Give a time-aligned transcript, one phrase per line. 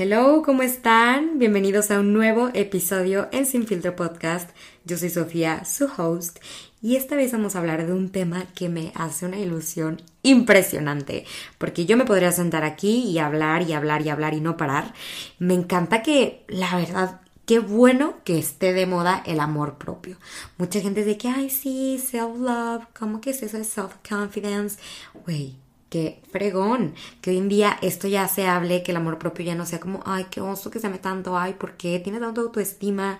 [0.00, 1.40] Hello, ¿cómo están?
[1.40, 4.48] Bienvenidos a un nuevo episodio en Sin Filtro Podcast.
[4.84, 6.38] Yo soy Sofía, su host,
[6.80, 11.24] y esta vez vamos a hablar de un tema que me hace una ilusión impresionante,
[11.58, 14.94] porque yo me podría sentar aquí y hablar y hablar y hablar y no parar.
[15.40, 20.16] Me encanta que, la verdad, qué bueno que esté de moda el amor propio.
[20.58, 24.78] Mucha gente dice que, ay, sí, self-love, ¿cómo que es eso de self-confidence?
[25.26, 25.56] Güey,
[25.88, 29.54] qué fregón, que hoy en día esto ya se hable, que el amor propio ya
[29.54, 32.42] no sea como, ay, qué oso que se me tanto, ay, ¿por qué tiene tanto
[32.42, 33.18] autoestima?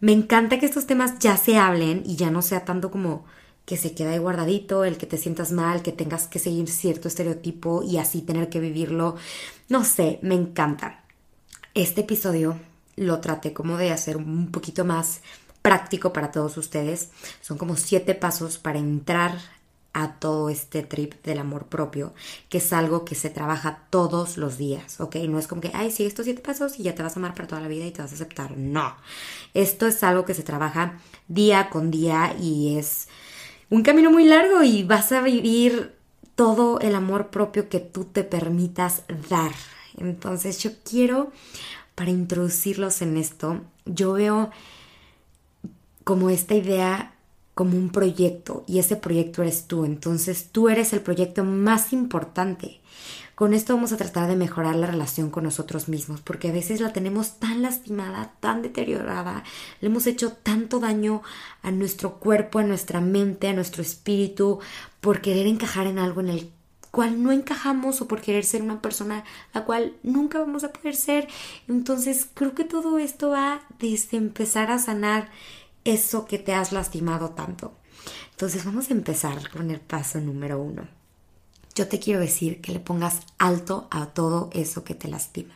[0.00, 3.24] Me encanta que estos temas ya se hablen y ya no sea tanto como
[3.64, 7.08] que se queda ahí guardadito, el que te sientas mal, que tengas que seguir cierto
[7.08, 9.16] estereotipo y así tener que vivirlo.
[9.68, 11.02] No sé, me encanta.
[11.74, 12.58] Este episodio
[12.94, 15.20] lo traté como de hacer un poquito más
[15.62, 17.10] práctico para todos ustedes.
[17.40, 19.36] Son como siete pasos para entrar
[19.98, 22.12] a todo este trip del amor propio,
[22.50, 25.16] que es algo que se trabaja todos los días, ¿ok?
[25.26, 27.34] No es como que, ay, sí, estos siete pasos y ya te vas a amar
[27.34, 28.58] para toda la vida y te vas a aceptar.
[28.58, 28.94] No,
[29.54, 33.08] esto es algo que se trabaja día con día y es
[33.70, 35.94] un camino muy largo y vas a vivir
[36.34, 39.52] todo el amor propio que tú te permitas dar.
[39.96, 41.32] Entonces yo quiero,
[41.94, 44.50] para introducirlos en esto, yo veo
[46.04, 47.15] como esta idea
[47.56, 49.86] como un proyecto y ese proyecto eres tú.
[49.86, 52.82] Entonces tú eres el proyecto más importante.
[53.34, 56.82] Con esto vamos a tratar de mejorar la relación con nosotros mismos, porque a veces
[56.82, 59.42] la tenemos tan lastimada, tan deteriorada,
[59.80, 61.22] le hemos hecho tanto daño
[61.62, 64.58] a nuestro cuerpo, a nuestra mente, a nuestro espíritu,
[65.00, 66.50] por querer encajar en algo en el
[66.90, 70.94] cual no encajamos o por querer ser una persona la cual nunca vamos a poder
[70.94, 71.26] ser.
[71.68, 75.30] Entonces creo que todo esto va desde empezar a sanar
[75.86, 77.72] eso que te has lastimado tanto.
[78.32, 80.86] Entonces vamos a empezar con el paso número uno.
[81.74, 85.54] Yo te quiero decir que le pongas alto a todo eso que te lastima.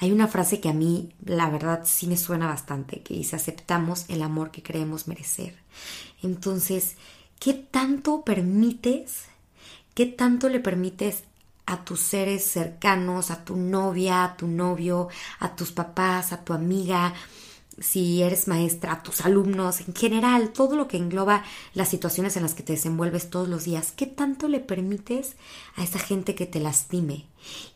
[0.00, 4.04] Hay una frase que a mí, la verdad, sí me suena bastante, que dice, aceptamos
[4.08, 5.56] el amor que creemos merecer.
[6.22, 6.96] Entonces,
[7.40, 9.24] ¿qué tanto permites?
[9.94, 11.24] ¿Qué tanto le permites
[11.66, 15.08] a tus seres cercanos, a tu novia, a tu novio,
[15.40, 17.12] a tus papás, a tu amiga,
[17.80, 21.44] si eres maestra, tus alumnos, en general, todo lo que engloba
[21.74, 25.36] las situaciones en las que te desenvuelves todos los días, ¿qué tanto le permites
[25.76, 27.26] a esa gente que te lastime?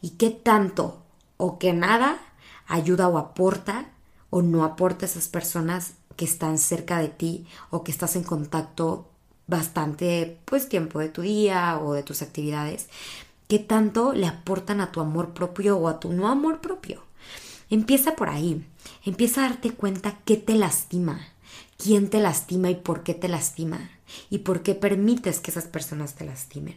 [0.00, 1.02] ¿Y qué tanto
[1.36, 2.18] o que nada
[2.66, 3.90] ayuda o aporta
[4.30, 8.24] o no aporta a esas personas que están cerca de ti o que estás en
[8.24, 9.08] contacto
[9.46, 12.88] bastante pues tiempo de tu día o de tus actividades?
[13.48, 17.02] ¿Qué tanto le aportan a tu amor propio o a tu no amor propio?
[17.72, 18.62] Empieza por ahí.
[19.02, 21.26] Empieza a darte cuenta qué te lastima,
[21.78, 23.90] quién te lastima y por qué te lastima
[24.28, 26.76] y por qué permites que esas personas te lastimen.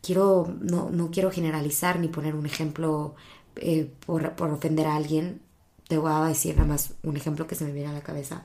[0.00, 3.14] Quiero, no, no quiero generalizar ni poner un ejemplo
[3.56, 5.42] eh, por, por ofender a alguien.
[5.86, 8.44] Te voy a decir nada más un ejemplo que se me viene a la cabeza.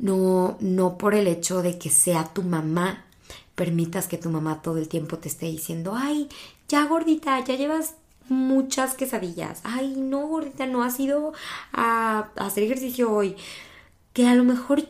[0.00, 3.04] No, no por el hecho de que sea tu mamá,
[3.54, 6.28] permitas que tu mamá todo el tiempo te esté diciendo, ay,
[6.68, 7.94] ya gordita, ya llevas
[8.30, 9.60] muchas quesadillas.
[9.64, 11.32] Ay, no, gordita, no has ido
[11.72, 13.36] a, hacer ejercicio hoy.
[14.12, 14.84] Que a lo mejor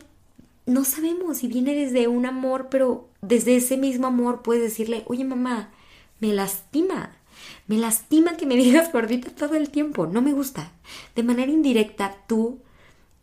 [0.65, 5.23] no sabemos si viene desde un amor, pero desde ese mismo amor puedes decirle, oye
[5.23, 5.69] mamá,
[6.19, 7.11] me lastima.
[7.67, 10.07] Me lastima que me digas gordita todo el tiempo.
[10.07, 10.71] No me gusta.
[11.15, 12.59] De manera indirecta, tú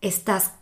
[0.01, 0.53] estás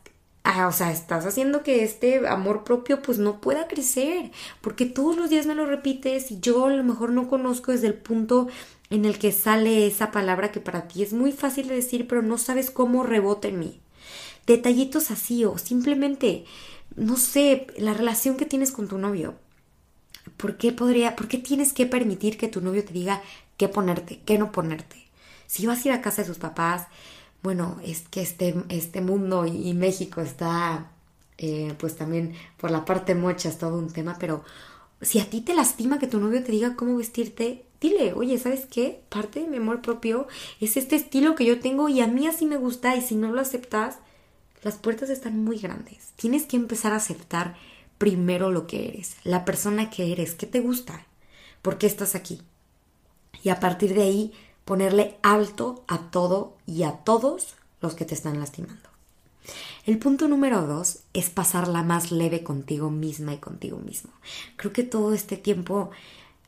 [0.47, 5.17] Ah, o sea, estás haciendo que este amor propio pues no pueda crecer, porque todos
[5.17, 8.49] los días me lo repites y yo a lo mejor no conozco desde el punto
[8.95, 12.23] en el que sale esa palabra que para ti es muy fácil de decir, pero
[12.23, 13.81] no sabes cómo rebota en mí.
[14.47, 16.45] Detallitos así o simplemente,
[16.97, 19.35] no sé, la relación que tienes con tu novio.
[20.37, 23.23] ¿Por qué podría, por qué tienes que permitir que tu novio te diga
[23.57, 24.97] qué ponerte, qué no ponerte?
[25.47, 26.87] Si vas a ir a casa de sus papás,
[27.43, 30.91] bueno, es que este, este mundo y, México está,
[31.37, 34.45] eh, pues también por la parte mocha es todo un tema, pero
[35.03, 38.67] si a ti te lastima que tu novio te diga cómo vestirte, dile, oye, ¿sabes
[38.67, 39.01] qué?
[39.09, 40.27] Parte de mi amor propio
[40.61, 43.33] es este estilo que yo tengo y a mí así me gusta y si no
[43.33, 43.99] lo aceptas,
[44.63, 46.13] las puertas están muy grandes.
[46.17, 47.57] Tienes que empezar a aceptar
[47.99, 51.07] primero lo que eres, la persona que eres, qué te gusta,
[51.63, 52.41] por qué estás aquí.
[53.43, 54.33] Y a partir de ahí
[54.65, 58.89] ponerle alto a todo y a todos los que te están lastimando.
[59.85, 64.11] El punto número dos es pasarla más leve contigo misma y contigo mismo.
[64.57, 65.91] Creo que todo este tiempo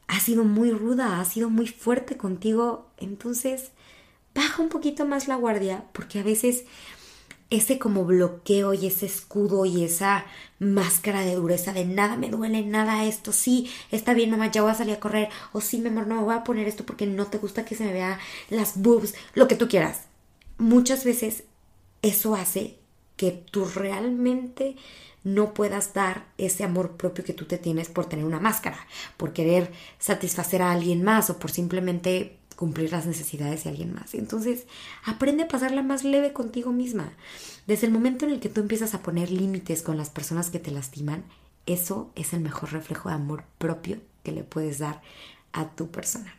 [0.08, 3.70] ha sido muy ruda, ha sido muy fuerte contigo, entonces
[4.34, 6.64] baja un poquito más la guardia porque a veces
[7.50, 10.26] ese como bloqueo y ese escudo y esa
[10.58, 14.72] máscara de dureza de nada me duele, nada esto, sí, está bien mamá, ya voy
[14.72, 17.06] a salir a correr, o sí, mi amor, no me voy a poner esto porque
[17.06, 18.18] no te gusta que se me vea
[18.50, 20.06] las boobs, lo que tú quieras.
[20.58, 21.44] Muchas veces
[22.02, 22.78] eso hace
[23.16, 24.76] que tú realmente
[25.24, 28.78] no puedas dar ese amor propio que tú te tienes por tener una máscara,
[29.16, 34.14] por querer satisfacer a alguien más o por simplemente cumplir las necesidades de alguien más.
[34.14, 34.66] Entonces,
[35.04, 37.12] aprende a pasarla más leve contigo misma.
[37.66, 40.58] Desde el momento en el que tú empiezas a poner límites con las personas que
[40.58, 41.24] te lastiman,
[41.66, 45.02] eso es el mejor reflejo de amor propio que le puedes dar
[45.52, 46.34] a tu persona.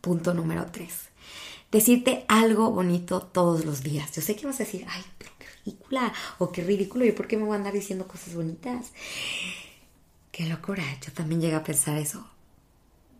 [0.00, 1.08] Punto número tres.
[1.70, 4.12] Decirte algo bonito todos los días.
[4.12, 5.30] Yo sé que vas a decir, ay, pero
[6.38, 8.92] o qué ridículo, ¿y por qué me voy a andar diciendo cosas bonitas?
[10.32, 12.26] Qué locura, yo también llegué a pensar eso.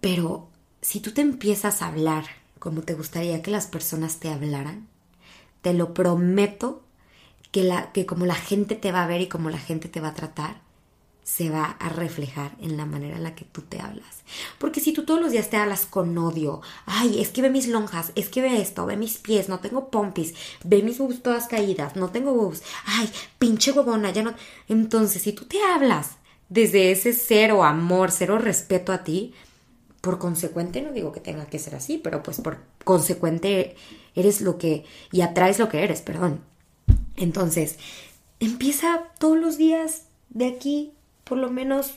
[0.00, 0.48] Pero
[0.82, 2.26] si tú te empiezas a hablar
[2.58, 4.88] como te gustaría que las personas te hablaran,
[5.62, 6.82] te lo prometo
[7.52, 10.00] que, la, que como la gente te va a ver y como la gente te
[10.00, 10.60] va a tratar,
[11.26, 14.23] se va a reflejar en la manera en la que tú te hablas.
[14.58, 17.67] Porque si tú todos los días te hablas con odio, ay, es que ve mis
[17.67, 21.49] lonjas, es que ve esto, ve mis pies, no tengo pompis, ve mis boobs todas
[21.49, 24.34] caídas, no tengo boobs, ay, pinche huevona, ya no.
[24.69, 26.11] Entonces, si tú te hablas
[26.49, 29.34] desde ese cero amor, cero respeto a ti,
[30.02, 33.75] por consecuente, no digo que tenga que ser así, pero pues por consecuente
[34.14, 36.40] eres lo que, y atraes lo que eres, perdón.
[37.17, 37.78] Entonces,
[38.38, 40.93] empieza todos los días de aquí,
[41.26, 41.94] por lo menos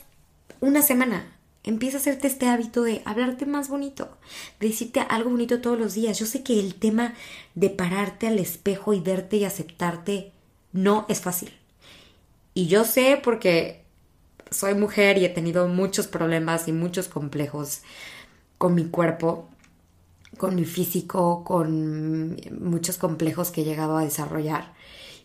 [0.60, 1.36] una semana.
[1.62, 4.08] Empieza a hacerte este hábito de hablarte más bonito,
[4.58, 6.18] de decirte algo bonito todos los días.
[6.18, 7.14] Yo sé que el tema
[7.54, 10.32] de pararte al espejo y verte y aceptarte
[10.72, 11.52] no es fácil.
[12.54, 13.84] Y yo sé porque
[14.50, 17.82] soy mujer y he tenido muchos problemas y muchos complejos
[18.58, 19.48] con mi cuerpo,
[20.38, 24.72] con mi físico, con muchos complejos que he llegado a desarrollar.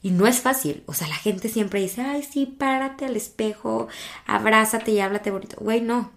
[0.06, 0.84] Y no es fácil.
[0.86, 3.88] O sea, la gente siempre dice, ay, sí, párate al espejo,
[4.28, 5.58] abrázate y háblate bonito.
[5.60, 6.12] Güey, no.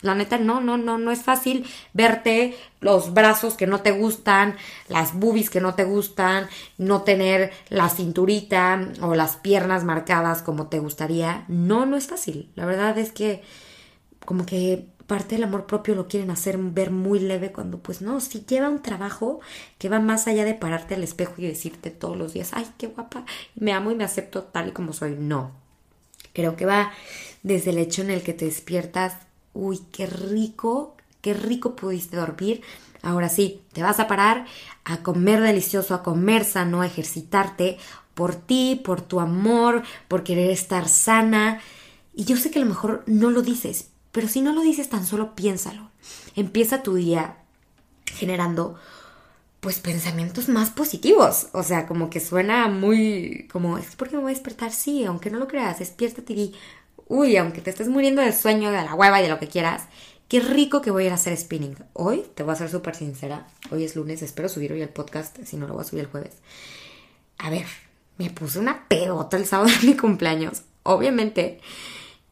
[0.00, 4.56] La neta, no, no, no, no es fácil verte los brazos que no te gustan,
[4.88, 6.48] las boobies que no te gustan,
[6.78, 11.44] no tener la cinturita o las piernas marcadas como te gustaría.
[11.48, 12.50] No, no es fácil.
[12.54, 13.42] La verdad es que
[14.24, 18.20] como que parte del amor propio lo quieren hacer ver muy leve cuando pues no,
[18.20, 19.40] si lleva un trabajo
[19.78, 22.86] que va más allá de pararte al espejo y decirte todos los días, ay, qué
[22.86, 23.24] guapa,
[23.54, 25.16] me amo y me acepto tal y como soy.
[25.18, 25.52] No.
[26.32, 26.92] Creo que va
[27.42, 29.18] desde el hecho en el que te despiertas
[29.54, 32.60] uy, qué rico, qué rico pudiste dormir.
[33.02, 34.46] Ahora sí, te vas a parar
[34.84, 37.78] a comer delicioso, a comer sano, a ejercitarte
[38.14, 41.60] por ti, por tu amor, por querer estar sana.
[42.14, 44.88] Y yo sé que a lo mejor no lo dices, pero si no lo dices
[44.88, 45.90] tan solo piénsalo.
[46.36, 47.38] Empieza tu día
[48.06, 48.76] generando
[49.58, 51.48] pues pensamientos más positivos.
[51.52, 55.30] O sea, como que suena muy como, es porque me voy a despertar, sí, aunque
[55.30, 56.54] no lo creas, despiértate y
[57.08, 59.82] uy, aunque te estés muriendo del sueño, de la hueva y de lo que quieras,
[60.28, 61.76] qué rico que voy a ir a hacer spinning.
[61.92, 65.36] Hoy, te voy a ser súper sincera, hoy es lunes, espero subir hoy el podcast,
[65.44, 66.34] si no lo voy a subir el jueves.
[67.38, 67.66] A ver,
[68.16, 71.58] me puse una pedota el sábado de mi cumpleaños, obviamente,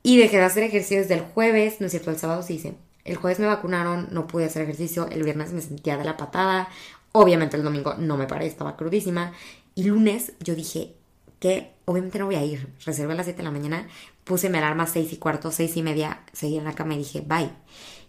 [0.02, 2.74] y dejé de hacer ejercicio desde el jueves, no es cierto, el sábado sí hice.
[3.04, 6.68] El jueves me vacunaron, no pude hacer ejercicio, el viernes me sentía de la patada,
[7.12, 9.32] obviamente el domingo no me paré, estaba crudísima,
[9.74, 10.94] y lunes yo dije,
[11.42, 12.68] que obviamente no voy a ir.
[12.86, 13.88] Reservé a las 7 de la mañana,
[14.22, 16.98] puse mi alarma a 6 y cuarto, 6 y media, seguí en la cama y
[16.98, 17.50] dije, bye.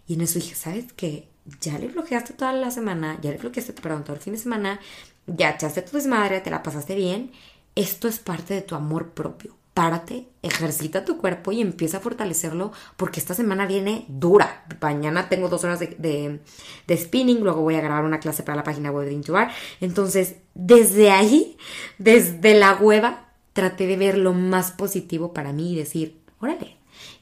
[0.06, 1.28] Y en eso dije, ¿sabes qué?
[1.60, 4.80] Ya le bloqueaste toda la semana, ya le bloqueaste, perdón, todo el fin de semana,
[5.26, 7.32] ya echaste tu desmadre, te la pasaste bien.
[7.74, 9.58] Esto es parte de tu amor propio.
[9.74, 14.66] Párate, ejercita tu cuerpo y empieza a fortalecerlo porque esta semana viene dura.
[14.80, 16.40] Mañana tengo dos horas de,
[16.88, 19.52] de, spinning, luego voy a grabar una clase para la página web de Intubar.
[19.82, 21.58] Entonces, desde ahí,
[21.98, 26.78] desde la hueva, traté de ver lo más positivo para mí y decir, órale.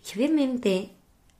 [0.05, 0.91] Y obviamente,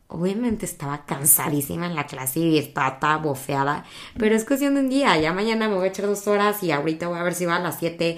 [0.07, 3.85] obviamente estaba cansadísima en la clase y estaba bofeada,
[4.17, 5.17] pero es cuestión de un día.
[5.17, 7.55] Ya mañana me voy a echar dos horas y ahorita voy a ver si va
[7.55, 8.17] a las siete.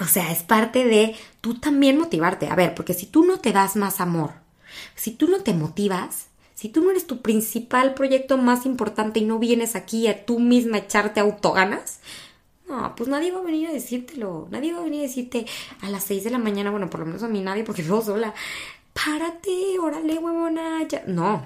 [0.00, 2.48] O sea, es parte de tú también motivarte.
[2.48, 4.32] A ver, porque si tú no te das más amor,
[4.94, 9.24] si tú no te motivas, si tú no eres tu principal proyecto más importante y
[9.24, 12.00] no vienes aquí a tú misma echarte autoganas,
[12.68, 14.46] no, pues nadie va a venir a decírtelo.
[14.50, 15.44] Nadie va a venir a decirte
[15.82, 18.00] a las 6 de la mañana, bueno, por lo menos a mí nadie, porque vivo
[18.00, 18.32] sola.
[18.92, 20.86] Párate, órale, huevona.
[20.88, 21.02] Ya.
[21.06, 21.44] No,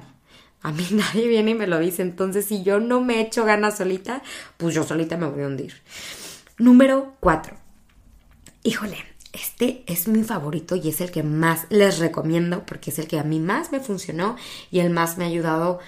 [0.61, 2.03] a mí nadie viene y me lo dice.
[2.03, 4.23] Entonces, si yo no me echo ganas solita,
[4.59, 5.75] pues yo solita me voy a hundir.
[6.59, 7.64] Número 4.
[8.67, 8.97] Híjole,
[9.35, 13.19] este es mi favorito y es el que más les recomiendo porque es el que
[13.19, 14.37] a mí más me funcionó
[14.71, 15.81] y el más me ha ayudado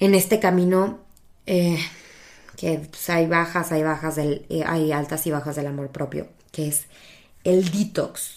[0.00, 0.98] en este camino.
[1.46, 1.78] Eh,
[2.56, 6.28] que pues, hay bajas, hay bajas del, eh, hay altas y bajas del amor propio.
[6.50, 6.86] que es
[7.44, 8.32] el detox.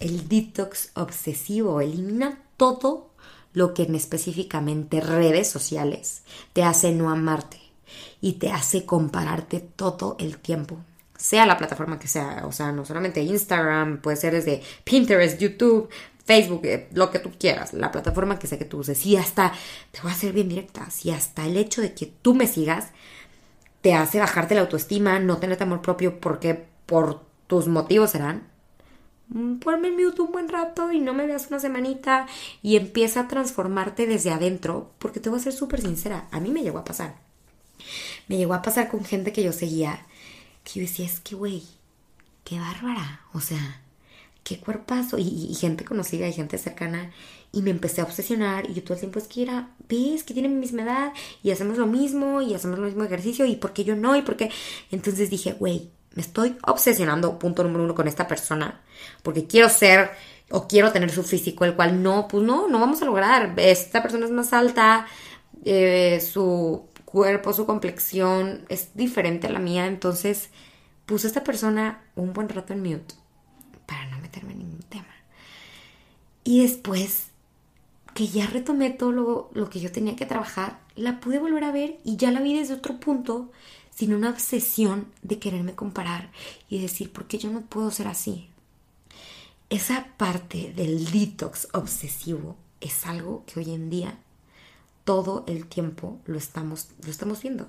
[0.00, 3.10] El detox obsesivo elimina todo
[3.54, 6.22] lo que en específicamente redes sociales
[6.52, 7.58] te hace no amarte
[8.20, 10.78] y te hace compararte todo el tiempo.
[11.18, 15.90] Sea la plataforma que sea, o sea, no solamente Instagram, puede ser desde Pinterest, YouTube,
[16.24, 19.04] Facebook, eh, lo que tú quieras, la plataforma que sea que tú uses.
[19.04, 19.52] Y hasta,
[19.90, 22.88] te voy a ser bien directa, si hasta el hecho de que tú me sigas
[23.80, 28.46] te hace bajarte la autoestima, no tener amor propio, porque por tus motivos serán,
[29.28, 32.26] mm, ponme en mute un buen rato y no me veas una semanita
[32.62, 36.50] y empieza a transformarte desde adentro, porque te voy a ser súper sincera, a mí
[36.50, 37.14] me llegó a pasar.
[38.28, 40.06] Me llegó a pasar con gente que yo seguía,
[40.68, 41.62] que yo decía, es que, güey,
[42.44, 43.80] qué bárbara, o sea,
[44.44, 47.10] qué cuerpazo, y, gente conocida y gente cercana,
[47.52, 50.34] y me empecé a obsesionar, y yo todo el tiempo es que era, ves, que
[50.34, 53.72] tienen mi misma edad, y hacemos lo mismo, y hacemos el mismo ejercicio, y por
[53.72, 54.50] qué yo no, y por qué,
[54.90, 58.80] entonces dije, güey, me estoy obsesionando, punto número uno, con esta persona,
[59.22, 60.10] porque quiero ser
[60.50, 63.54] o quiero tener su físico, el cual no, pues no, no vamos a lograr.
[63.58, 65.06] Esta persona es más alta,
[65.64, 70.50] eh, su cuerpo, su complexión es diferente a la mía, entonces
[71.06, 73.14] puse a esta persona un buen rato en mute
[73.86, 75.14] para no meterme en ningún tema.
[76.44, 77.28] Y después
[78.12, 81.72] que ya retomé todo lo, lo que yo tenía que trabajar, la pude volver a
[81.72, 83.50] ver y ya la vi desde otro punto,
[83.94, 86.30] sin una obsesión de quererme comparar
[86.68, 88.50] y decir, ¿por qué yo no puedo ser así?
[89.70, 94.18] Esa parte del detox obsesivo es algo que hoy en día
[95.08, 97.66] todo el tiempo lo estamos, lo estamos viendo.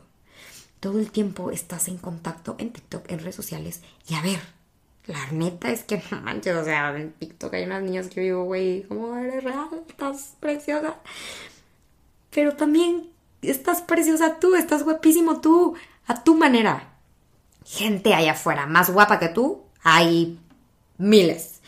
[0.81, 3.79] Todo el tiempo estás en contacto en TikTok, en redes sociales.
[4.09, 4.41] Y a ver,
[5.05, 8.43] la neta es que no manches, o sea, en TikTok hay unas niñas que digo,
[8.43, 9.69] güey, ¿cómo eres real?
[9.87, 10.97] Estás preciosa.
[12.29, 13.07] Pero también
[13.41, 15.75] estás preciosa tú, estás guapísimo tú,
[16.07, 16.91] a tu manera.
[17.63, 20.37] Gente allá afuera, más guapa que tú, hay
[20.97, 21.61] miles.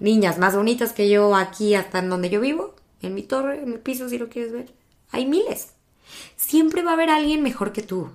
[0.00, 3.72] Niñas más bonitas que yo aquí hasta en donde yo vivo, en mi torre, en
[3.72, 4.77] mi piso, si lo quieres ver.
[5.10, 5.74] Hay miles.
[6.36, 8.10] Siempre va a haber alguien mejor que tú.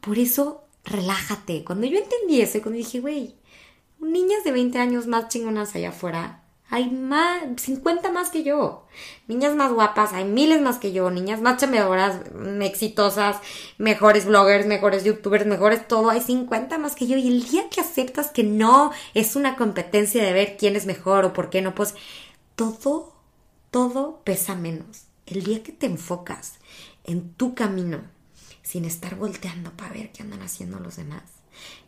[0.00, 1.64] Por eso, relájate.
[1.64, 3.34] Cuando yo entendí eso, cuando dije, güey,
[3.98, 8.86] niñas de 20 años más chingonas allá afuera, hay más, 50 más que yo.
[9.26, 11.10] Niñas más guapas, hay miles más que yo.
[11.10, 12.20] Niñas más chambeadoras,
[12.60, 13.38] exitosas,
[13.78, 16.10] mejores bloggers, mejores youtubers, mejores todo.
[16.10, 17.16] Hay 50 más que yo.
[17.16, 21.24] Y el día que aceptas que no es una competencia de ver quién es mejor
[21.24, 21.94] o por qué no, pues
[22.54, 23.14] todo,
[23.70, 26.54] todo pesa menos el día que te enfocas
[27.04, 28.02] en tu camino,
[28.62, 31.22] sin estar volteando para ver qué andan haciendo los demás,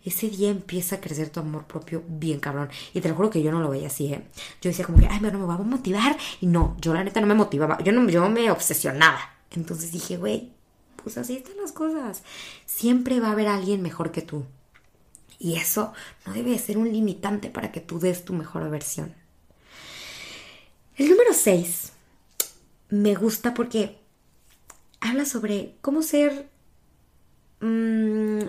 [0.05, 2.71] ese día empieza a crecer tu amor propio bien cabrón.
[2.95, 4.23] Y te lo juro que yo no lo veía así, ¿eh?
[4.61, 6.17] Yo decía como que, ay, no me va a motivar.
[6.41, 7.79] Y no, yo la neta no me motivaba.
[7.83, 9.21] Yo, no, yo me obsesionaba.
[9.51, 10.53] Entonces dije, güey,
[10.97, 12.23] pues así están las cosas.
[12.65, 14.47] Siempre va a haber alguien mejor que tú.
[15.39, 15.93] Y eso
[16.27, 19.15] no debe ser un limitante para que tú des tu mejor versión.
[20.97, 21.90] El número 6
[22.91, 23.99] me gusta porque
[25.01, 26.49] habla sobre cómo ser...
[27.61, 28.41] Mm,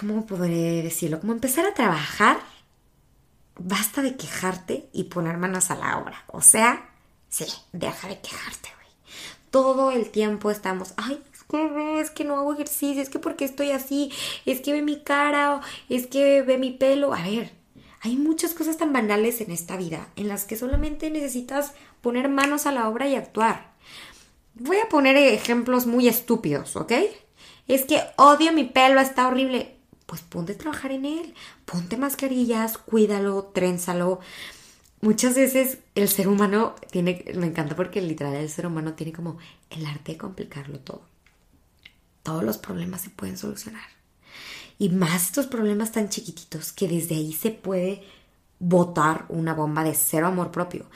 [0.00, 1.20] ¿Cómo podré decirlo?
[1.20, 2.38] Como empezar a trabajar.
[3.56, 6.24] Basta de quejarte y poner manos a la obra.
[6.28, 6.88] O sea,
[7.28, 8.88] sí, deja de quejarte, güey.
[9.50, 11.22] Todo el tiempo estamos, ay,
[12.00, 14.12] es que no hago ejercicio, es que porque estoy así,
[14.44, 17.14] es que ve mi cara, es que ve mi pelo.
[17.14, 17.52] A ver,
[18.00, 22.66] hay muchas cosas tan banales en esta vida en las que solamente necesitas poner manos
[22.66, 23.72] a la obra y actuar.
[24.54, 26.92] Voy a poner ejemplos muy estúpidos, ¿ok?
[27.66, 29.76] Es que odio mi pelo, está horrible.
[30.06, 31.34] Pues ponte a trabajar en él.
[31.64, 34.20] Ponte mascarillas, cuídalo, trénzalo.
[35.00, 39.38] Muchas veces el ser humano tiene, me encanta porque literal el ser humano tiene como
[39.70, 41.02] el arte de complicarlo todo.
[42.22, 43.97] Todos los problemas se pueden solucionar.
[44.78, 48.02] Y más estos problemas tan chiquititos que desde ahí se puede
[48.58, 50.86] botar una bomba de cero amor propio.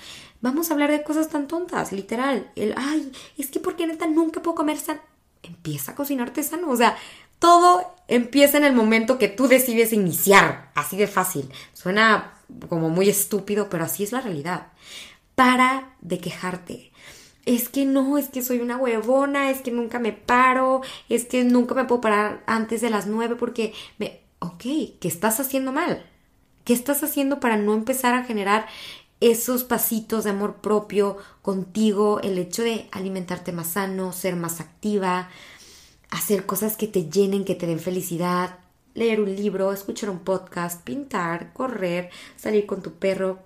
[0.40, 2.50] Vamos a hablar de cosas tan tontas, literal.
[2.56, 5.00] El, ay, es que porque neta nunca puedo comer sano.
[5.42, 6.70] Empieza a cocinarte sano.
[6.70, 6.96] O sea,
[7.38, 10.70] todo empieza en el momento que tú decides iniciar.
[10.74, 11.50] Así de fácil.
[11.72, 12.34] Suena
[12.68, 14.68] como muy estúpido, pero así es la realidad.
[15.34, 16.91] Para de quejarte.
[17.44, 21.42] Es que no, es que soy una huevona, es que nunca me paro, es que
[21.44, 24.20] nunca me puedo parar antes de las nueve porque me...
[24.38, 24.62] Ok,
[25.00, 26.04] ¿qué estás haciendo mal?
[26.64, 28.66] ¿Qué estás haciendo para no empezar a generar
[29.20, 35.30] esos pasitos de amor propio contigo, el hecho de alimentarte más sano, ser más activa,
[36.10, 38.58] hacer cosas que te llenen, que te den felicidad,
[38.94, 43.38] leer un libro, escuchar un podcast, pintar, correr, salir con tu perro.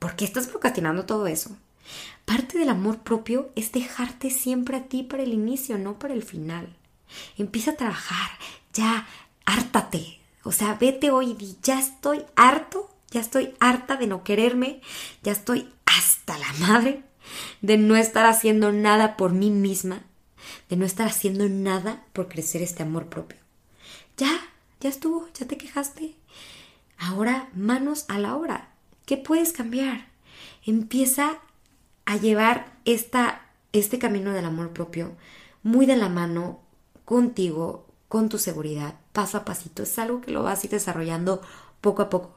[0.00, 1.56] ¿Por qué estás procrastinando todo eso?
[2.24, 6.22] Parte del amor propio es dejarte siempre a ti para el inicio, no para el
[6.22, 6.76] final.
[7.36, 8.30] Empieza a trabajar,
[8.72, 9.08] ya,
[9.44, 14.80] hártate O sea, vete hoy y ya estoy harto, ya estoy harta de no quererme,
[15.22, 17.02] ya estoy hasta la madre
[17.60, 20.02] de no estar haciendo nada por mí misma,
[20.68, 23.38] de no estar haciendo nada por crecer este amor propio.
[24.16, 24.40] Ya,
[24.80, 26.14] ya estuvo, ya te quejaste.
[26.98, 28.70] Ahora manos a la obra.
[29.06, 30.08] ¿Qué puedes cambiar?
[30.64, 31.38] Empieza
[32.10, 35.12] a llevar esta, este camino del amor propio
[35.62, 36.60] muy de la mano
[37.04, 39.84] contigo, con tu seguridad, paso a pasito.
[39.84, 41.40] Es algo que lo vas a ir desarrollando
[41.80, 42.36] poco a poco.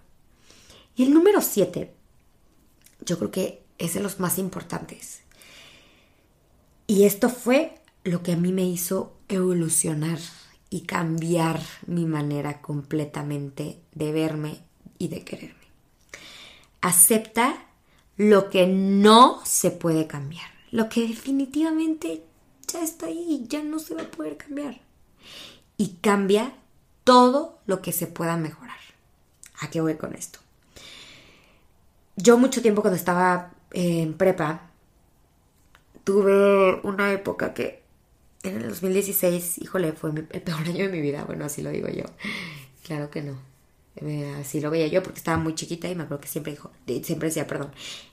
[0.96, 1.92] Y el número siete,
[3.04, 5.24] yo creo que es de los más importantes.
[6.86, 10.20] Y esto fue lo que a mí me hizo evolucionar
[10.70, 14.60] y cambiar mi manera completamente de verme
[15.00, 15.66] y de quererme.
[16.80, 17.73] Acepta
[18.18, 22.24] lo que no se puede cambiar, lo que definitivamente
[22.68, 24.82] ya está ahí ya no se va a poder cambiar.
[25.78, 26.54] Y cambia
[27.04, 28.78] todo lo que se pueda mejorar.
[29.60, 30.40] ¿A qué voy con esto?
[32.16, 34.70] Yo mucho tiempo cuando estaba en prepa,
[36.04, 37.82] tuve una época que
[38.44, 41.24] en el 2016, híjole, fue el peor año de mi vida.
[41.24, 42.04] Bueno, así lo digo yo.
[42.84, 43.53] Claro que no.
[44.40, 46.72] Así lo veía yo porque estaba muy chiquita y me acuerdo que siempre dijo,
[47.04, 47.72] siempre decía, perdón,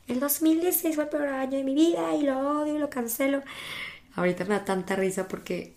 [0.09, 3.43] el 2016 fue el peor año de mi vida y lo odio y lo cancelo.
[4.15, 5.75] Ahorita me da tanta risa porque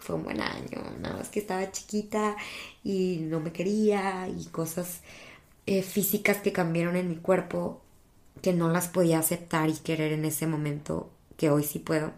[0.00, 2.36] fue un buen año, nada más que estaba chiquita
[2.82, 5.00] y no me quería y cosas
[5.66, 7.82] eh, físicas que cambiaron en mi cuerpo
[8.42, 12.12] que no las podía aceptar y querer en ese momento que hoy sí puedo.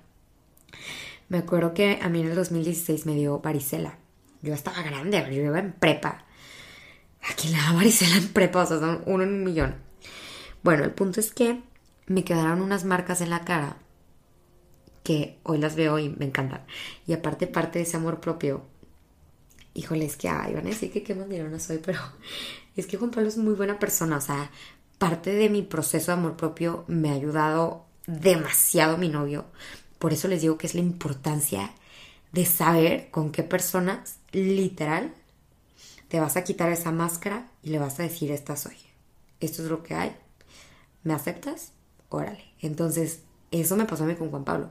[1.29, 3.99] Me acuerdo que a mí en el 2016 me dio varicela.
[4.43, 6.25] Yo estaba grande, yo iba en prepa.
[7.23, 8.63] Aquí la varicela en prepa?
[8.63, 9.75] O sea, son uno en un millón.
[10.63, 11.63] Bueno, el punto es que
[12.07, 13.77] me quedaron unas marcas en la cara
[15.03, 16.65] que hoy las veo y me encantan.
[17.07, 18.67] Y aparte, parte de ese amor propio,
[19.75, 22.01] híjole, es que, ay, van a decir que qué no soy, pero
[22.77, 24.19] es que Juan Pablo es muy buena persona.
[24.19, 24.51] O sea,
[24.99, 29.47] parte de mi proceso de amor propio me ha ayudado demasiado mi novio.
[29.99, 31.73] Por eso les digo que es la importancia
[32.33, 35.15] de saber con qué personas, literal,
[36.09, 38.77] te vas a quitar esa máscara y le vas a decir, esta soy.
[39.41, 40.17] Esto es lo que hay.
[41.03, 41.73] ¿Me aceptas?
[42.09, 42.45] Órale.
[42.61, 44.71] Entonces, eso me pasó a mí con Juan Pablo.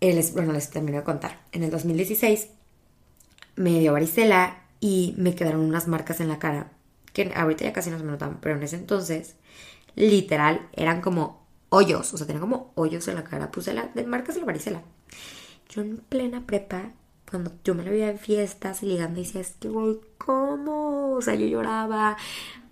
[0.00, 1.40] Él bueno, les termino de contar.
[1.52, 2.48] En el 2016
[3.56, 6.72] me dio varicela y me quedaron unas marcas en la cara
[7.12, 9.36] que ahorita ya casi no se me notan, pero en ese entonces,
[9.94, 13.50] literal, eran como hoyos, o sea, tenían como hoyos en la cara.
[13.50, 14.82] Puse la de marcas de la varicela.
[15.68, 16.92] Yo en plena prepa,
[17.32, 21.14] cuando yo me la veía en fiestas y ligando, decía, es que, güey, ¿cómo?
[21.14, 22.16] O sea, yo lloraba,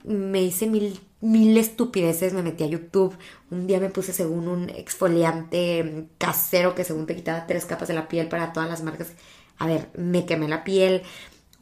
[0.04, 3.16] me hice mil, mil estupideces, me metí a YouTube.
[3.50, 7.94] Un día me puse según un exfoliante casero que según te quitaba tres capas de
[7.94, 9.12] la piel para todas las marcas.
[9.58, 11.02] A ver, me quemé la piel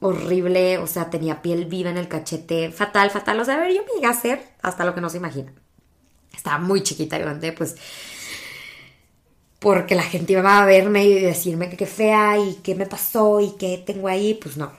[0.00, 3.38] horrible, o sea, tenía piel viva en el cachete, fatal, fatal.
[3.38, 5.52] O sea, a ver, yo me llegué a hacer hasta lo que no se imagina.
[6.34, 7.76] Estaba muy chiquita, obviamente, pues
[9.58, 13.40] porque la gente iba a verme y decirme que qué fea y qué me pasó
[13.40, 14.72] y qué tengo ahí, pues no,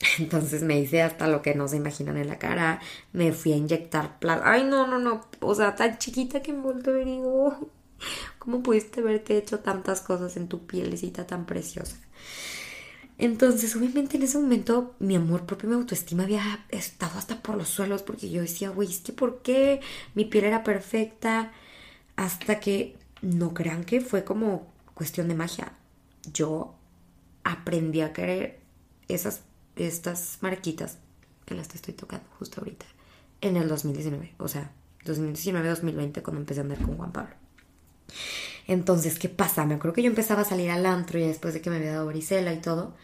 [0.18, 2.80] entonces me hice hasta lo que no se imaginan en la cara.
[3.12, 4.52] Me fui a inyectar plasma.
[4.52, 5.22] Ay, no, no, no.
[5.40, 7.70] O sea, tan chiquita que me a ver digo,
[8.38, 11.96] ¿cómo pudiste haberte hecho tantas cosas en tu pielecita tan preciosa?
[13.18, 17.68] Entonces, obviamente en ese momento mi amor propio, mi autoestima había estado hasta por los
[17.68, 19.80] suelos porque yo decía, güey, es que ¿por qué?
[20.14, 21.52] Mi piel era perfecta.
[22.16, 25.72] Hasta que no crean que fue como cuestión de magia.
[26.32, 26.74] Yo
[27.44, 28.60] aprendí a querer
[29.08, 29.42] esas
[29.76, 30.98] estas marquitas
[31.46, 32.86] que las estoy tocando justo ahorita
[33.40, 34.72] en el 2019, o sea,
[35.04, 37.34] 2019-2020 cuando empecé a andar con Juan Pablo.
[38.66, 39.64] Entonces, ¿qué pasa?
[39.64, 41.92] Me acuerdo que yo empezaba a salir al antro ya después de que me había
[41.92, 42.94] dado varicela y todo,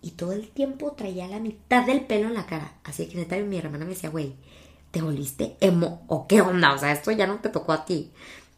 [0.00, 2.74] y todo el tiempo traía la mitad del pelo en la cara.
[2.84, 4.36] Así que neta mi hermana me decía, güey,
[4.90, 6.72] ¿te volviste emo o qué onda?
[6.72, 8.12] O sea, esto ya no te tocó a ti.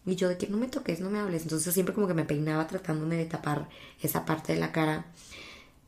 [0.06, 1.42] Y yo de que no me toques, no me hables.
[1.42, 3.68] Entonces siempre como que me peinaba tratándome de tapar
[4.02, 5.06] esa parte de la cara.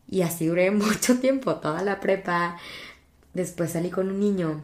[0.09, 2.57] Y así duré mucho tiempo, toda la prepa.
[3.35, 4.62] Después salí con un niño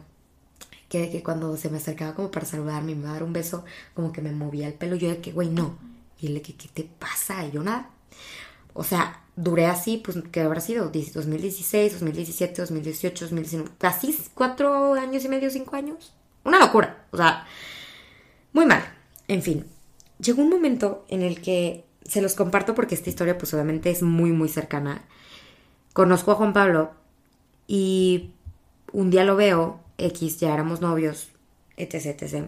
[0.89, 3.33] que, que cuando se me acercaba como para saludarme y me iba a dar un
[3.33, 4.95] beso, como que me movía el pelo.
[4.95, 5.77] Yo de que, güey, no.
[6.19, 7.45] Y él de que, ¿qué te pasa?
[7.45, 7.89] Y yo nada.
[8.73, 10.85] O sea, duré así, pues, ¿qué habrá sido?
[10.85, 13.71] 2016, 2017, 2018, 2019.
[13.77, 16.13] Casi cuatro años y medio, cinco años.
[16.43, 17.05] Una locura.
[17.11, 17.45] O sea,
[18.51, 18.83] muy mal.
[19.27, 19.65] En fin,
[20.19, 24.01] llegó un momento en el que se los comparto porque esta historia, pues, obviamente es
[24.01, 25.03] muy, muy cercana
[25.93, 26.91] conozco a Juan Pablo
[27.67, 28.31] y
[28.91, 31.29] un día lo veo, X, ya éramos novios,
[31.77, 32.47] etc, etc.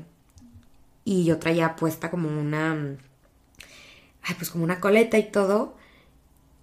[1.06, 2.98] Y yo traía puesta como una,
[4.24, 5.78] ay, pues como una coleta y todo.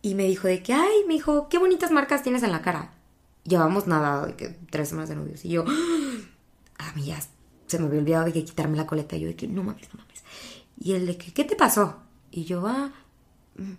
[0.03, 2.93] Y me dijo de que, ay, me dijo, qué bonitas marcas tienes en la cara.
[3.45, 5.45] Llevamos nada, de que tres semanas de novios.
[5.45, 6.93] Y yo, ¡ah!
[7.73, 9.17] Se me había olvidado de que quitarme la coleta.
[9.17, 10.23] Y yo de que, no mames, no mames.
[10.79, 12.03] Y él de que, ¿qué te pasó?
[12.31, 12.93] Y yo, ah,
[13.57, 13.73] mm,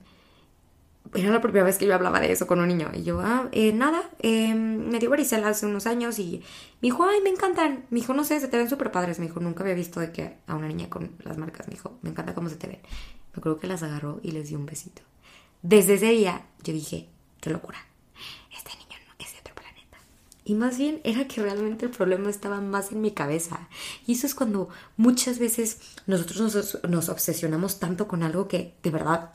[1.15, 2.89] era la primera vez que yo hablaba de eso con un niño.
[2.93, 6.43] Y yo, ah, eh, nada, eh, me dio varicela hace unos años y
[6.81, 7.85] me dijo, ay, me encantan.
[7.89, 9.19] Me dijo, no sé, se te ven súper padres.
[9.19, 11.67] Me dijo, nunca había visto de que a una niña con las marcas.
[11.67, 12.79] Me dijo, me encanta cómo se te ven.
[13.33, 15.01] Me acuerdo que las agarró y les dio un besito.
[15.61, 17.09] Desde ese día yo dije,
[17.41, 17.79] qué locura.
[18.55, 19.97] Este niño no es de otro planeta.
[20.45, 23.67] Y más bien era que realmente el problema estaba más en mi cabeza.
[24.05, 29.31] Y eso es cuando muchas veces nosotros nos, obsesionamos tanto con algo que de verdad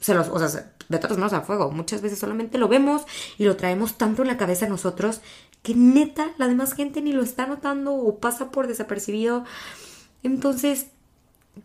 [0.00, 1.70] se los, o sea, de todas manos a fuego.
[1.70, 3.02] Muchas veces solamente lo vemos
[3.38, 5.20] y lo traemos tanto en la cabeza nosotros
[5.62, 9.44] que neta la demás gente ni lo está notando o pasa por desapercibido.
[10.22, 10.88] Entonces,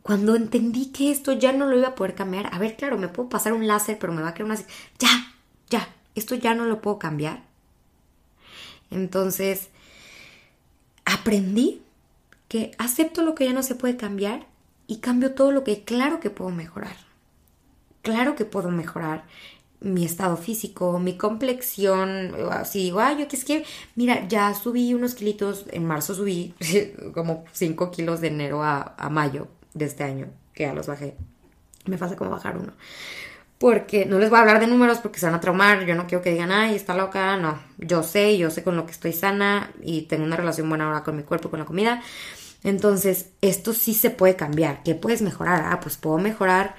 [0.01, 3.07] cuando entendí que esto ya no lo iba a poder cambiar, a ver, claro, me
[3.07, 4.59] puedo pasar un láser, pero me va a crear una...
[4.99, 5.33] Ya,
[5.69, 7.46] ya, esto ya no lo puedo cambiar.
[8.91, 9.69] Entonces,
[11.05, 11.81] aprendí
[12.47, 14.47] que acepto lo que ya no se puede cambiar
[14.87, 17.07] y cambio todo lo que claro que puedo mejorar
[18.07, 19.25] claro que puedo mejorar
[19.81, 24.93] mi estado físico, mi complexión, así digo, ay, yo que es que, mira, ya subí
[24.93, 26.53] unos kilitos, en marzo subí
[27.13, 31.17] como 5 kilos de enero a, mayo de este año, que ya los bajé.
[31.85, 32.71] Me falta como bajar uno.
[33.57, 36.05] Porque no les voy a hablar de números porque se van a traumar, yo no
[36.05, 39.13] quiero que digan, ay, está loca, no, yo sé, yo sé con lo que estoy
[39.13, 42.01] sana y tengo una relación buena ahora con mi cuerpo, con la comida.
[42.63, 44.83] Entonces, esto sí se puede cambiar.
[44.83, 45.65] ¿Qué puedes mejorar?
[45.71, 46.75] Ah, pues puedo mejorar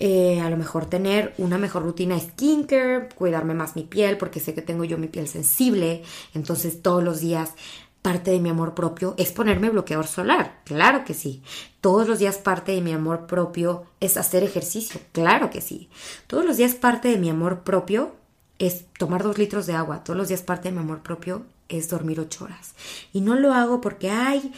[0.00, 4.54] eh, a lo mejor tener una mejor rutina skincare, cuidarme más mi piel, porque sé
[4.54, 6.04] que tengo yo mi piel sensible,
[6.34, 7.54] entonces todos los días
[8.02, 11.42] parte de mi amor propio es ponerme bloqueador solar, claro que sí.
[11.80, 15.88] Todos los días parte de mi amor propio es hacer ejercicio, claro que sí.
[16.26, 18.14] Todos los días parte de mi amor propio
[18.58, 21.88] es tomar dos litros de agua, todos los días parte de mi amor propio es
[21.88, 22.74] dormir ocho horas.
[23.12, 24.52] Y no lo hago porque, ay,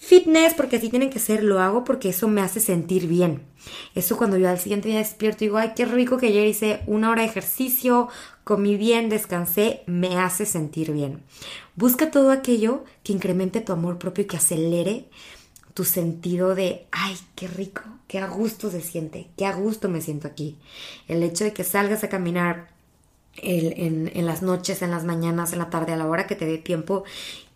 [0.00, 3.42] Fitness, porque así tienen que ser, lo hago porque eso me hace sentir bien.
[3.94, 7.10] Eso cuando yo al siguiente día despierto digo, ay, qué rico que ayer hice una
[7.10, 8.08] hora de ejercicio,
[8.42, 11.22] comí bien, descansé, me hace sentir bien.
[11.80, 15.06] Busca todo aquello que incremente tu amor propio y que acelere
[15.72, 20.02] tu sentido de, ay, qué rico, qué a gusto se siente, qué a gusto me
[20.02, 20.58] siento aquí.
[21.08, 22.68] El hecho de que salgas a caminar
[23.38, 26.58] en, las noches, en las mañanas, en la tarde, a la hora que te dé
[26.58, 27.04] tiempo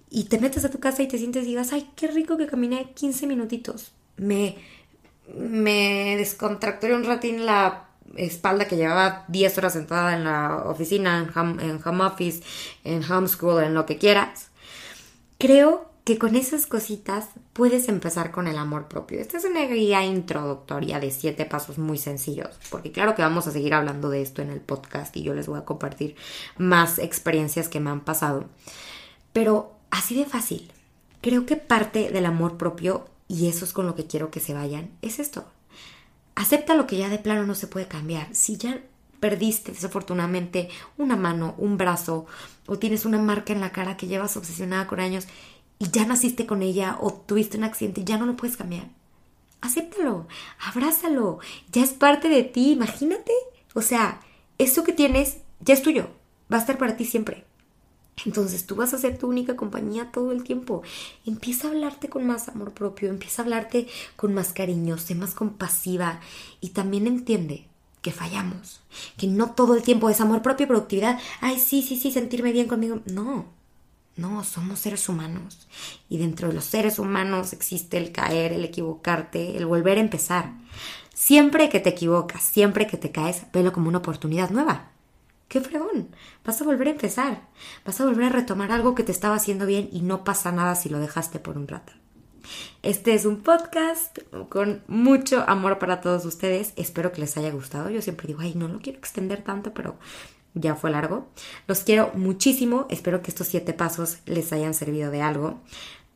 [0.09, 2.47] y te metes a tu casa y te sientes y digas, ay, qué rico que
[2.47, 3.93] caminé 15 minutitos.
[4.17, 4.57] Me,
[5.37, 11.37] me descontracturé un ratín la espalda que llevaba 10 horas sentada en la oficina, en
[11.37, 12.43] home, en home office,
[12.85, 14.51] en homeschool, en lo que quieras.
[15.39, 19.21] Creo que con esas cositas puedes empezar con el amor propio.
[19.21, 23.53] Esta es una guía introductoria de siete pasos muy sencillos, porque claro que vamos a
[23.53, 26.15] seguir hablando de esto en el podcast y yo les voy a compartir
[26.59, 28.45] más experiencias que me han pasado.
[29.33, 30.73] Pero Así de fácil.
[31.21, 34.53] Creo que parte del amor propio, y eso es con lo que quiero que se
[34.53, 35.45] vayan, es esto.
[36.35, 38.35] Acepta lo que ya de plano no se puede cambiar.
[38.35, 38.81] Si ya
[39.21, 40.69] perdiste desafortunadamente
[40.99, 42.27] una mano, un brazo,
[42.67, 45.27] o tienes una marca en la cara que llevas obsesionada con años
[45.79, 48.89] y ya naciste con ella o tuviste un accidente y ya no lo puedes cambiar.
[49.61, 50.27] Acéptalo,
[50.59, 51.39] abrázalo,
[51.73, 53.33] ya es parte de ti, imagínate.
[53.75, 54.21] O sea,
[54.59, 56.11] eso que tienes ya es tuyo,
[56.53, 57.45] va a estar para ti siempre.
[58.25, 60.83] Entonces tú vas a ser tu única compañía todo el tiempo.
[61.27, 65.35] Empieza a hablarte con más amor propio, empieza a hablarte con más cariño, sé más
[65.35, 66.21] compasiva
[66.61, 67.67] y también entiende
[68.03, 68.81] que fallamos,
[69.17, 71.19] que no todo el tiempo es amor propio y productividad.
[71.41, 73.01] Ay, sí, sí, sí, sentirme bien conmigo.
[73.07, 73.47] No,
[74.17, 75.67] no, somos seres humanos.
[76.09, 80.53] Y dentro de los seres humanos existe el caer, el equivocarte, el volver a empezar.
[81.15, 84.94] Siempre que te equivocas, siempre que te caes, velo como una oportunidad nueva
[85.49, 86.09] qué fregón,
[86.45, 87.43] vas a volver a empezar,
[87.85, 90.75] vas a volver a retomar algo que te estaba haciendo bien y no pasa nada
[90.75, 91.93] si lo dejaste por un rato.
[92.83, 96.75] Este es un podcast con mucho amor para todos ustedes.
[96.77, 97.89] Espero que les haya gustado.
[97.89, 99.97] Yo siempre digo, ay, no lo quiero extender tanto, pero
[100.53, 101.27] ya fue largo.
[101.67, 102.87] Los quiero muchísimo.
[102.91, 105.61] Espero que estos siete pasos les hayan servido de algo.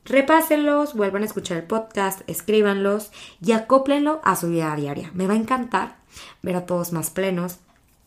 [0.05, 3.11] Repásenlos, vuelvan a escuchar el podcast, escríbanlos
[3.41, 5.11] y acóplenlo a su vida diaria.
[5.13, 5.97] Me va a encantar
[6.41, 7.57] ver a todos más plenos,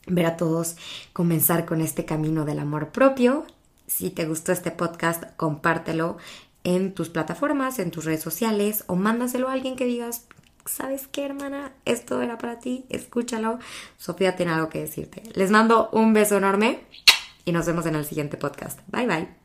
[0.06, 0.76] ver a todos
[1.12, 3.46] comenzar con este camino del amor propio.
[3.86, 6.16] Si te gustó este podcast, compártelo
[6.64, 10.26] en tus plataformas, en tus redes sociales o mándaselo a alguien que digas,
[10.64, 11.72] ¿sabes qué, hermana?
[11.84, 13.58] Esto era para ti, escúchalo.
[13.98, 15.22] Sofía tiene algo que decirte.
[15.34, 16.80] Les mando un beso enorme
[17.44, 18.80] y nos vemos en el siguiente podcast.
[18.88, 19.41] Bye bye.